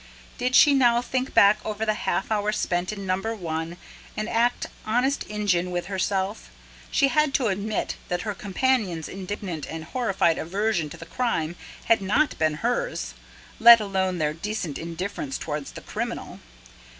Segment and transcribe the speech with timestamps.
[0.39, 3.77] Did she now think back over the half hour spent in Number One,
[4.17, 6.49] and act honest Injun with herself,
[6.89, 12.01] she had to admit that her companions' indignant and horrified aversion to the crime had
[12.01, 13.13] not been hers,
[13.59, 16.39] let alone their decent indifference towards the criminal.